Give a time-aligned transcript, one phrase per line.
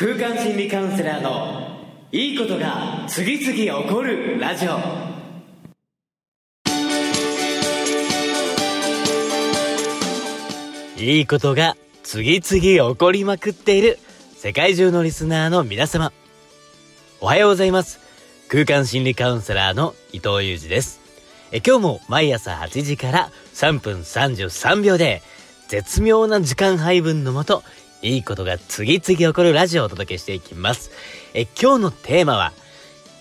[0.00, 1.76] 空間心理カウンセラーの
[2.12, 4.78] いいことが次々起こるラジオ。
[11.02, 13.98] いいことが次々起こりまくっている
[14.36, 16.12] 世界中のリスナーの皆様。
[17.20, 17.98] おはようございます。
[18.46, 21.00] 空間心理カウンセラーの伊藤裕二です。
[21.50, 25.22] え今日も毎朝8時から3分33秒で
[25.66, 27.64] 絶妙な時間配分のもと
[28.02, 30.90] いいことが次々起こるラジオをお届けしていきます。
[31.34, 32.52] え今日のテーマは、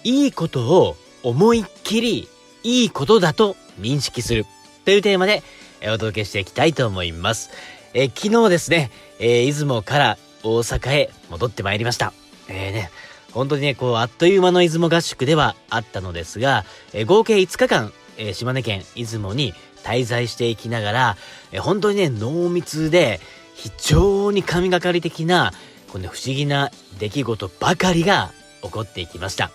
[0.04, 2.28] いいことを思いっきり
[2.64, 4.46] いいことだと認識する
[4.86, 5.42] というテーマで
[5.84, 7.50] お届けしていきたいと思います。
[7.94, 12.14] え昨日ですね、えー、出雲から大阪へ戻ってまいりました。
[12.48, 12.92] えー、ね、
[13.34, 21.18] 本当にね、こう、あっという間の出雲合宿ではあったのですが、えー、合計5日間、えー、島根県出雲に滞在していきながら、
[21.52, 23.20] え、本当にね、濃密で、
[23.58, 25.52] 非常に神がかり的な、
[25.92, 29.50] この、不思議な出来事ばかりが起こっていきました。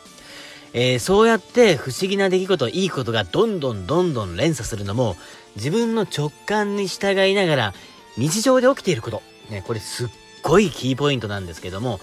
[0.75, 5.17] えー、そうやって不思議な出来事、いいことがどんどんどんどん連鎖するのも、
[5.55, 7.75] 自分の直感に従いながら、
[8.19, 9.23] 日常で起きていること。
[9.51, 10.09] ね、これすっ
[10.43, 12.01] ごいキーポイントなんですけども、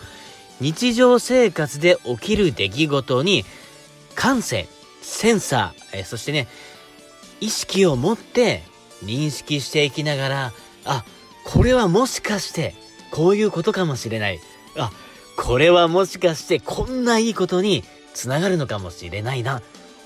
[0.62, 3.44] 日常生活で起きる出来事に、
[4.16, 4.70] 感性、
[5.02, 6.48] センサー、えー、そしてね、
[7.42, 8.64] 意識を持って
[9.04, 10.54] 認識していきながら、
[10.86, 11.04] あ、
[11.52, 12.76] これはもしかして
[13.10, 14.40] こういうことかもしれない。
[14.78, 14.92] あ、
[15.36, 17.84] これはもしかしてこんないいことに
[18.14, 19.58] つながるのかもしれないな。
[19.58, 19.64] っ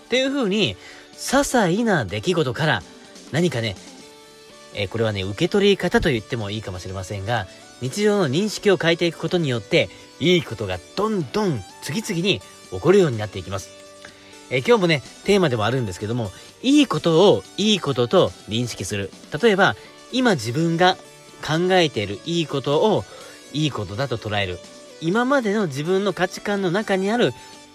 [0.07, 0.77] ていう風に、
[1.17, 2.81] 些細な出来事から
[3.33, 3.75] 何かね、
[4.73, 7.45] えー、これはね、受け取り方と言ってもいいかもしれませんが、
[7.81, 9.89] 日常の認識を変えていくことによって、
[10.21, 12.39] いいことがどんどん次々に
[12.71, 13.69] 起こるようになっていきます。
[14.49, 19.11] えー、今日もね、テーマでもあるんですけども、いいことをいいことと認識する。
[19.41, 19.75] 例えば、
[20.13, 20.95] 今自分が
[21.45, 23.03] 考えているいいことを
[23.51, 24.59] いいことだと捉える。
[25.01, 27.33] 今までの自分の価値観の中にある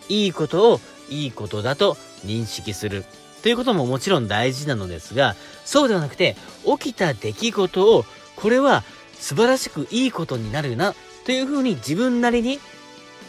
[0.09, 0.81] いいことを
[1.11, 3.05] いいことだと認識する。
[3.43, 8.05] ということももちろん大事なのですが、そうではなくて、起きた出来事を、
[8.37, 8.83] これは
[9.19, 12.59] 素晴らしくいいことになるな、というふうに自分なりに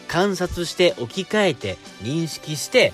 [0.07, 2.93] 観察して置き換えて認識して、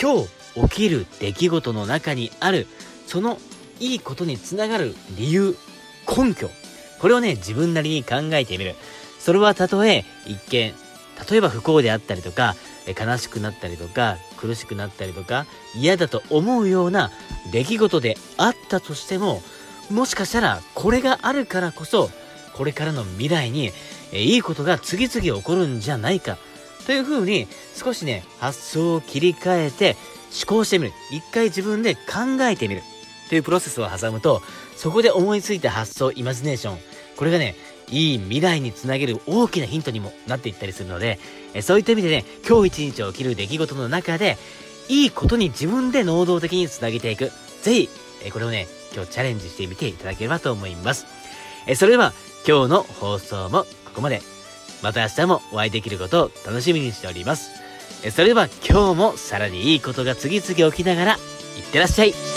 [0.00, 0.28] 今日
[0.68, 2.66] 起きる出来事の中にある、
[3.06, 3.38] その
[3.80, 5.56] いいことにつながる理由、
[6.06, 6.50] 根拠。
[6.98, 8.74] これをね、自分なりに考えてみる。
[9.18, 10.74] それはたとえ一見、
[11.30, 12.56] 例えば不幸であったりとか、
[12.98, 17.10] 悲しくなったりとか、苦しくなったりとか、嫌だと思うような
[17.50, 19.42] 出来事であったとしても、
[19.90, 22.10] もしかしたらこれがあるからこそ、
[22.54, 23.72] これからの未来に、
[24.12, 26.38] えいいことが次々起こるんじゃないか。
[26.86, 29.96] というふうに、少しね、発想を切り替えて、
[30.34, 30.92] 思考してみる。
[31.10, 32.82] 一回自分で考えてみる。
[33.28, 34.42] というプロセスを挟むと、
[34.76, 36.78] そこで思いついた発想、イマジネーション、
[37.16, 37.54] これがね、
[37.90, 41.18] いい未来につなげる大きなヒントにもなっていったりするので、
[41.52, 44.36] えそういった意味でね、今日一日起きる出来事の中で、
[44.88, 47.30] いいことに自分で能動的につなげていく。
[47.62, 47.88] ぜひ、
[48.24, 51.06] えこれをね、今日チャレンジしてみていただければと思います。
[51.66, 52.12] えそれでは、
[52.46, 54.22] 今日の放送もここまで。
[54.82, 57.50] また明日もお会いできることを楽しみにしております。
[58.02, 62.33] えそれでは今日もさらにいいことが次々起きながら、いってらっしゃい。